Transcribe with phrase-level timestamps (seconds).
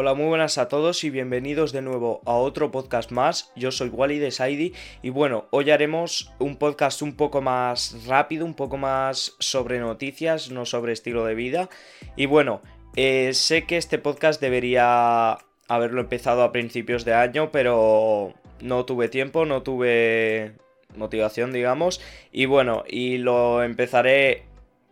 [0.00, 3.50] Hola, muy buenas a todos y bienvenidos de nuevo a otro podcast más.
[3.56, 8.46] Yo soy Wally de Saidi y bueno, hoy haremos un podcast un poco más rápido,
[8.46, 11.68] un poco más sobre noticias, no sobre estilo de vida.
[12.14, 12.62] Y bueno,
[12.94, 15.36] eh, sé que este podcast debería
[15.66, 20.52] haberlo empezado a principios de año, pero no tuve tiempo, no tuve
[20.94, 22.00] motivación, digamos.
[22.30, 24.44] Y bueno, y lo empezaré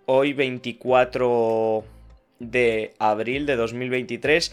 [0.07, 1.85] hoy 24
[2.41, 4.53] de abril de 2023.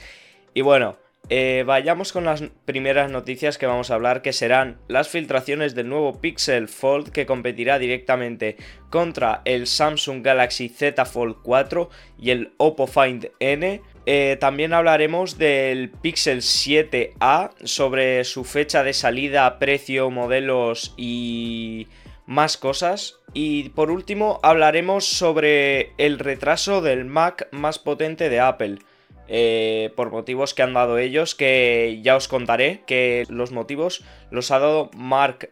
[0.53, 0.97] Y bueno,
[1.29, 5.87] eh, vayamos con las primeras noticias que vamos a hablar, que serán las filtraciones del
[5.87, 8.57] nuevo Pixel Fold que competirá directamente
[8.89, 13.81] contra el Samsung Galaxy Z Fold 4 y el Oppo Find N.
[14.05, 21.87] Eh, también hablaremos del Pixel 7A sobre su fecha de salida, precio, modelos y
[22.25, 23.21] más cosas.
[23.33, 28.79] Y por último hablaremos sobre el retraso del Mac más potente de Apple.
[29.27, 34.51] Eh, por motivos que han dado ellos, que ya os contaré, que los motivos los
[34.51, 35.49] ha dado Mark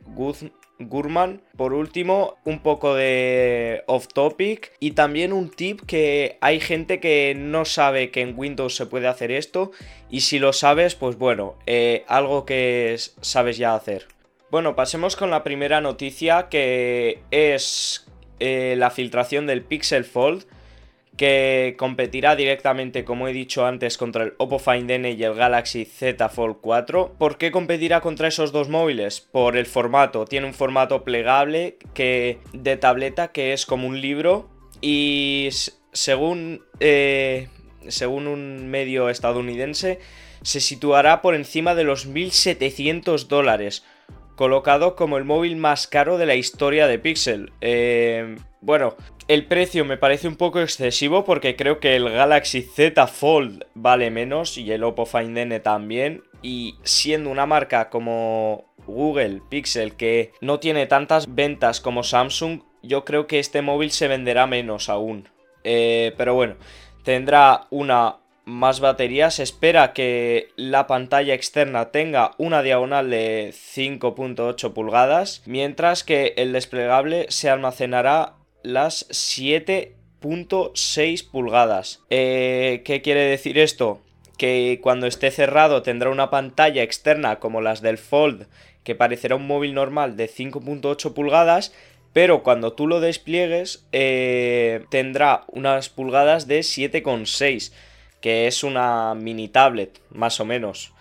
[0.80, 1.42] Gurman.
[1.56, 7.34] Por último, un poco de off topic y también un tip que hay gente que
[7.38, 9.72] no sabe que en Windows se puede hacer esto
[10.10, 14.08] y si lo sabes, pues bueno, eh, algo que sabes ya hacer.
[14.50, 18.06] Bueno, pasemos con la primera noticia que es
[18.40, 20.46] eh, la filtración del Pixel Fold
[21.22, 25.86] que competirá directamente, como he dicho antes, contra el Oppo Find N y el Galaxy
[25.86, 27.14] Z Fold 4.
[27.20, 29.22] ¿Por qué competirá contra esos dos móviles?
[29.22, 30.26] Por el formato.
[30.26, 34.50] Tiene un formato plegable que, de tableta que es como un libro
[34.82, 35.50] y
[35.92, 37.50] según, eh,
[37.88, 40.00] según un medio estadounidense
[40.42, 43.84] se situará por encima de los 1.700 dólares
[44.42, 47.52] colocado como el móvil más caro de la historia de Pixel.
[47.62, 48.96] Eh, bueno,
[49.28, 54.10] el precio me parece un poco excesivo porque creo que el Galaxy Z Fold vale
[54.10, 56.24] menos y el Oppo Find N también.
[56.42, 63.06] Y siendo una marca como Google Pixel que no tiene tantas ventas como Samsung, yo
[63.06, 65.30] creo que este móvil se venderá menos aún.
[65.64, 66.56] Eh, pero bueno,
[67.04, 68.21] tendrá una
[68.52, 69.32] más batería.
[69.32, 76.54] Se espera que la pantalla externa tenga una diagonal de 5.8 pulgadas, mientras que el
[76.54, 82.04] desplegable se almacenará las 7.6 pulgadas.
[82.10, 84.02] Eh, ¿Qué quiere decir esto?
[84.38, 88.48] Que cuando esté cerrado tendrá una pantalla externa como las del Fold,
[88.84, 91.74] que parecerá un móvil normal de 5.8 pulgadas,
[92.14, 97.72] pero cuando tú lo despliegues eh, tendrá unas pulgadas de 7,6,
[98.22, 100.94] que es una mini tablet, más o menos.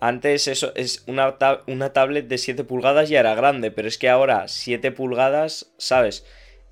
[0.00, 1.36] Antes eso es una,
[1.66, 6.24] una tablet de 7 pulgadas ya era grande, pero es que ahora 7 pulgadas, ¿sabes?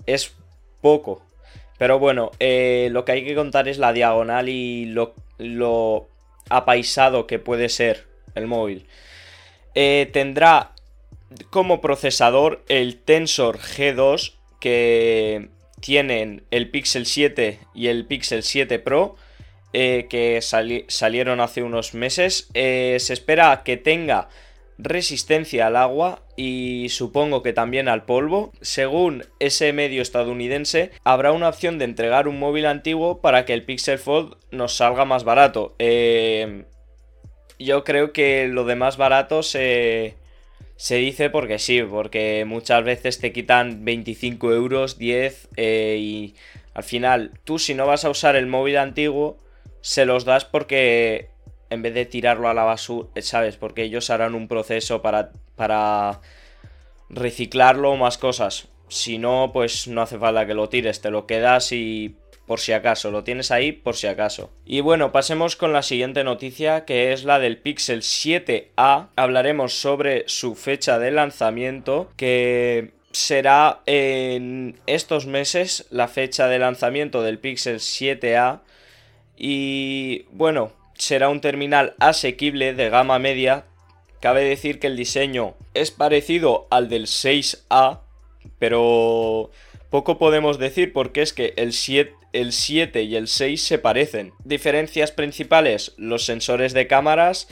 [0.05, 0.33] es
[0.81, 1.25] poco.
[1.77, 6.09] Pero bueno, eh, lo que hay que contar es la diagonal y lo,
[6.49, 8.05] apaisado que puede ser
[8.35, 8.85] el móvil.
[9.75, 10.71] Eh, tendrá
[11.49, 15.49] como procesador el Tensor G2 que
[15.79, 19.15] tienen el Pixel 7 y el Pixel 7 Pro.
[19.73, 22.49] Eh, que salieron hace unos meses.
[22.53, 24.29] se espera que tenga
[24.77, 28.51] resistencia al agua y supongo que también al polvo.
[28.61, 33.63] Según ese medio estadounidense, habrá una opción de entregar un móvil antiguo para que el
[33.63, 35.75] Pixel Fold nos salga más barato.
[35.79, 36.65] Eh,
[37.59, 40.15] yo creo que lo de más barato se,
[40.75, 46.35] se dice porque sí, porque muchas veces te quitan 25 euros, 10 eh, y
[46.73, 49.37] al final tú si no vas a usar el móvil antiguo,
[49.83, 51.27] se los das porque
[51.69, 53.57] en vez de tirarlo a la basura, ¿sabes?
[53.57, 56.21] Porque ellos harán un proceso para, para
[57.09, 58.69] reciclarlo o más cosas.
[58.87, 62.71] Si no, pues no hace falta que lo tires, te lo quedas y por si
[62.71, 64.51] acaso, lo tienes ahí por si acaso.
[64.65, 69.07] Y bueno, pasemos con la siguiente noticia que es la del Pixel 7A.
[69.17, 77.21] Hablaremos sobre su fecha de lanzamiento que será en estos meses la fecha de lanzamiento
[77.21, 78.61] del Pixel 7A.
[79.37, 83.65] Y bueno, será un terminal asequible de gama media.
[84.19, 87.99] Cabe decir que el diseño es parecido al del 6A,
[88.57, 89.51] pero
[89.89, 94.33] poco podemos decir porque es que el 7, el 7 y el 6 se parecen.
[94.43, 97.47] Diferencias principales, los sensores de cámaras,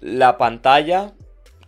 [0.00, 1.14] la pantalla,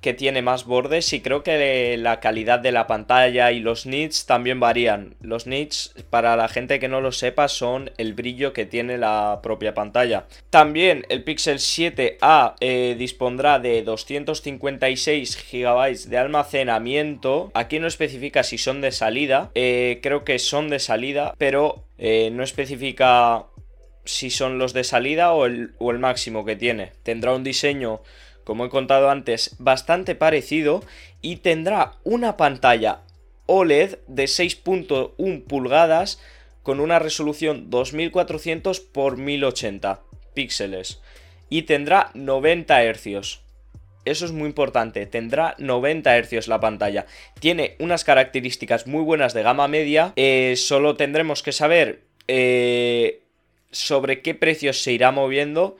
[0.04, 4.26] que tiene más bordes y creo que la calidad de la pantalla y los nits
[4.26, 5.14] también varían.
[5.22, 9.40] Los nits, para la gente que no lo sepa, son el brillo que tiene la
[9.42, 10.26] propia pantalla.
[10.50, 17.50] También el Pixel 7A eh, dispondrá de 256 GB de almacenamiento.
[17.54, 22.28] Aquí no especifica si son de salida, eh, creo que son de salida, pero eh,
[22.30, 23.46] no especifica
[24.04, 26.92] si son los de salida o el, o el máximo que tiene.
[27.04, 28.02] Tendrá un diseño,
[28.44, 30.82] como he contado antes, bastante parecido
[31.22, 33.00] y tendrá una pantalla
[33.46, 36.20] OLED de 6.1 pulgadas
[36.62, 40.00] con una resolución 2400 x 1080
[40.34, 41.00] píxeles
[41.50, 43.40] y tendrá 90 Hz.
[44.04, 47.06] Eso es muy importante, tendrá 90 Hz la pantalla.
[47.40, 53.22] Tiene unas características muy buenas de gama media, eh, solo tendremos que saber eh,
[53.70, 55.76] sobre qué precios se irá moviendo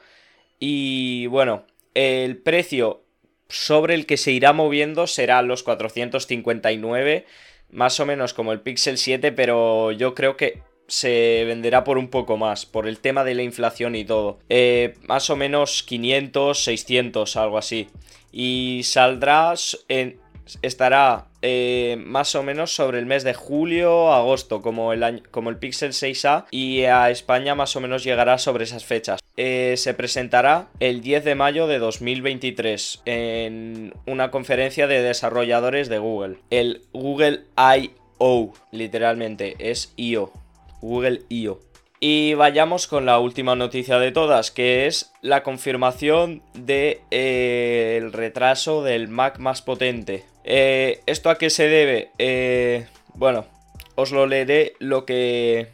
[0.58, 3.02] y bueno, el precio
[3.48, 7.26] sobre el que se irá moviendo será los 459,
[7.70, 12.08] más o menos como el Pixel 7, pero yo creo que se venderá por un
[12.08, 14.38] poco más, por el tema de la inflación y todo.
[14.48, 17.88] Eh, más o menos 500, 600, algo así.
[18.32, 19.54] Y saldrá
[19.88, 20.18] en,
[20.62, 25.56] estará eh, más o menos sobre el mes de julio, agosto, como el, como el
[25.56, 29.20] Pixel 6A, y a España más o menos llegará sobre esas fechas.
[29.36, 35.98] Eh, se presentará el 10 de mayo de 2023 en una conferencia de desarrolladores de
[35.98, 36.38] Google.
[36.50, 38.52] El Google I.O.
[38.70, 40.32] literalmente es I.O.
[40.80, 41.63] Google I.O.
[42.06, 48.10] Y vayamos con la última noticia de todas, que es la confirmación del de, eh,
[48.12, 50.22] retraso del Mac más potente.
[50.44, 52.10] Eh, ¿Esto a qué se debe?
[52.18, 53.46] Eh, bueno,
[53.94, 55.68] os lo leeré lo que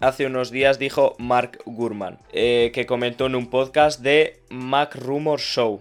[0.00, 5.78] hace unos días dijo Mark Gurman, que comentó en un podcast de Mac Rumor Show,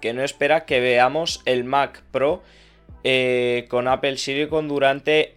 [0.00, 2.42] que no espera que veamos el Mac Pro
[3.04, 5.36] eh, con Apple Silicon durante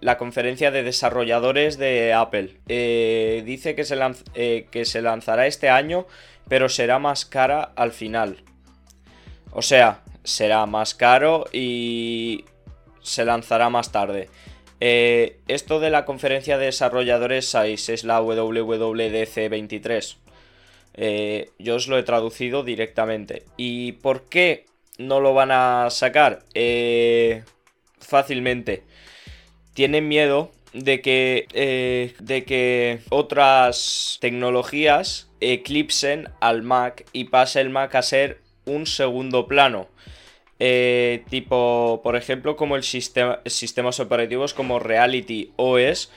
[0.00, 2.56] la conferencia de desarrolladores de Apple.
[2.68, 3.98] Eh, dice que se,
[4.34, 6.06] eh, que se lanzará este año,
[6.48, 8.42] pero será más cara al final.
[9.52, 12.46] O sea, será más caro y
[13.02, 14.28] se lanzará más tarde.
[14.80, 20.18] esto de la conferencia de desarrolladores 6 es la WWDC 23.
[21.58, 23.44] yo os lo he traducido directamente.
[23.56, 24.66] ¿Y por qué
[24.98, 27.42] no lo van a sacar eh,
[27.98, 28.82] fácilmente.
[29.74, 37.70] Tienen miedo de que, eh, de que otras tecnologías eclipsen al Mac y pase el
[37.70, 39.88] Mac a ser un segundo plano.
[40.58, 46.10] Eh, tipo, por ejemplo, como el sistema, sistemas operativos como Reality OS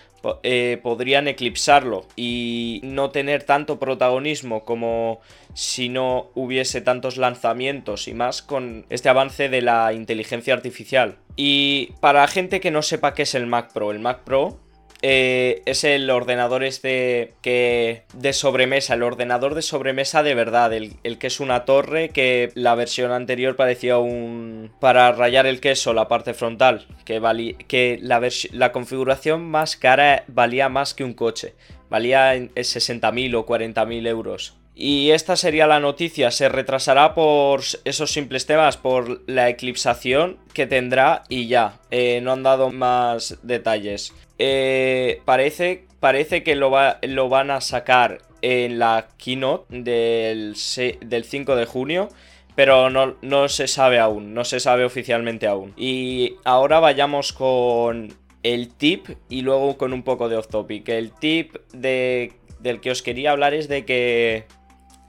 [0.43, 5.19] eh, podrían eclipsarlo y no tener tanto protagonismo como
[5.53, 11.17] si no hubiese tantos lanzamientos y más con este avance de la inteligencia artificial.
[11.35, 14.59] Y para gente que no sepa qué es el Mac Pro, el Mac Pro
[15.01, 20.97] eh, es el ordenador este que de sobremesa, el ordenador de sobremesa de verdad, el,
[21.17, 24.71] que es una torre que la versión anterior parecía un...
[24.79, 30.69] para rayar el queso, la parte frontal, que, que la, la configuración más cara valía
[30.69, 31.53] más que un coche,
[31.89, 34.55] valía 60.000 o 40.000 euros.
[34.81, 40.67] Y esta sería la noticia, se retrasará por esos simples temas, por la eclipsación que
[40.67, 44.13] tendrá y ya, eh, no han dado más detalles.
[44.39, 46.71] Eh, parece, parece que lo,
[47.03, 50.55] lo, van a sacar en la keynote del,
[51.01, 52.09] del 5 de junio.
[52.55, 55.73] Pero no, no, se sabe aún, no se sabe oficialmente aún.
[55.77, 58.13] Y ahora vayamos con
[58.43, 60.89] el tip y luego con un poco de off topic.
[60.89, 64.45] El tip de, del que os quería hablar es de que,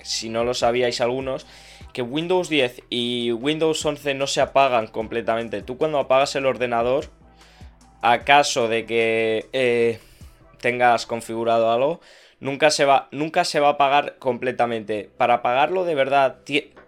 [0.01, 1.47] si no lo sabíais algunos,
[1.93, 5.63] que Windows 10 y Windows 11 no se apagan completamente.
[5.63, 7.07] Tú cuando apagas el ordenador
[8.03, 9.99] acaso de que eh,
[10.61, 12.01] tengas configurado algo,
[12.41, 15.11] nunca se, va, nunca se va a apagar completamente.
[15.17, 16.37] Para apagarlo de verdad,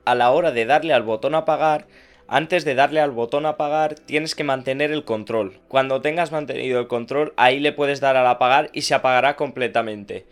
[0.05, 1.87] a la hora de darle al botón apagar,
[2.29, 5.61] antes de darle al botón apagar, tienes que mantener el control.
[5.69, 10.25] Cuando tengas mantenido el control, ahí le puedes dar al apagar y se apagará completamente.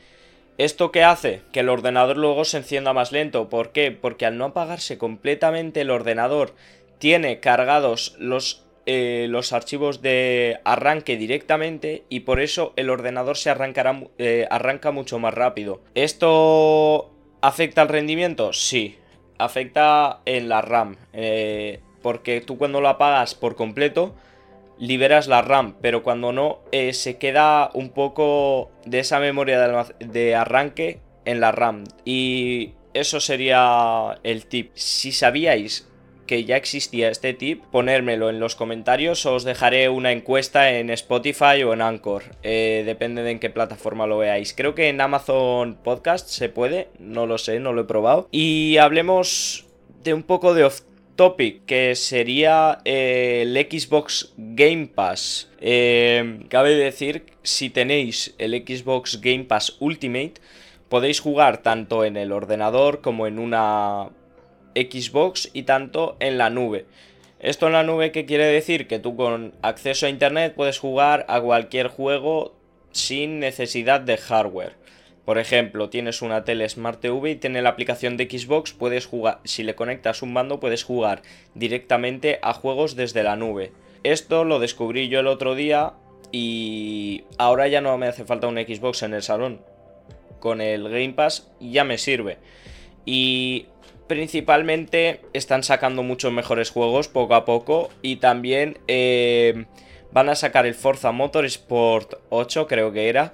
[0.56, 1.42] ¿Esto qué hace?
[1.52, 3.48] Que el ordenador luego se encienda más lento.
[3.48, 3.92] ¿Por qué?
[3.92, 6.54] Porque al no apagarse completamente el ordenador
[6.98, 13.48] tiene cargados los eh, los archivos de arranque directamente y por eso el ordenador se
[13.48, 15.80] arrancará, eh, arranca mucho más rápido.
[15.94, 18.52] ¿Esto afecta al rendimiento?
[18.52, 18.98] Sí,
[19.38, 20.96] afecta en la RAM.
[21.12, 24.16] Eh, porque tú cuando lo apagas por completo
[24.76, 30.34] liberas la RAM, pero cuando no se queda un poco de esa memoria de, de
[30.34, 31.84] arranque en la RAM.
[32.04, 34.72] Y eso sería el tip.
[34.74, 35.89] Si sabíais
[36.30, 41.64] que ya existía este tip, ponérmelo en los comentarios os dejaré una encuesta en Spotify
[41.64, 42.22] o en Anchor.
[42.44, 44.54] Eh, depende de en qué plataforma lo veáis.
[44.54, 48.28] Creo que en Amazon Podcast se puede, no lo sé, no lo he probado.
[48.30, 49.66] Y hablemos
[50.04, 50.82] de un poco de off
[51.16, 55.50] topic, que sería eh, el Xbox Game Pass.
[55.60, 60.34] Eh, cabe decir, si tenéis el Xbox Game Pass Ultimate,
[60.90, 64.08] Podéis jugar tanto en el ordenador como en una
[64.74, 66.86] Xbox y tanto en la nube.
[67.40, 68.86] Esto en la nube, ¿qué quiere decir?
[68.86, 72.54] Que tú con acceso a internet puedes jugar a cualquier juego
[72.92, 74.74] sin necesidad de hardware.
[75.24, 79.40] Por ejemplo, tienes una tele Smart TV y tiene la aplicación de Xbox, puedes jugar,
[79.44, 81.22] si le conectas un mando, puedes jugar
[81.54, 83.72] directamente a juegos desde la nube.
[84.02, 85.92] Esto lo descubrí yo el otro día
[86.32, 89.60] y ahora ya no me hace falta un Xbox en el salón.
[90.40, 92.38] Con el Game Pass ya me sirve.
[93.04, 93.66] Y
[94.10, 99.66] principalmente están sacando muchos mejores juegos poco a poco y también eh,
[100.10, 103.32] van a sacar el Forza Motorsport 8 creo que era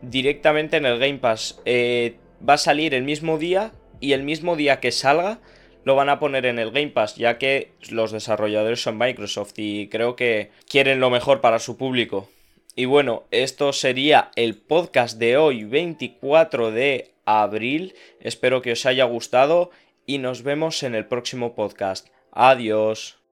[0.00, 1.60] directamente en el Game Pass.
[1.66, 2.16] Eh,
[2.48, 5.38] va a salir el mismo día y el mismo día que salga
[5.84, 9.88] lo van a poner en el Game Pass ya que los desarrolladores son Microsoft y
[9.88, 12.30] creo que quieren lo mejor para su público.
[12.74, 17.94] Y bueno esto sería el podcast de hoy 24 de abril.
[18.20, 19.70] Espero que os haya gustado
[20.06, 22.08] y nos vemos en el próximo podcast.
[22.30, 23.18] Adiós.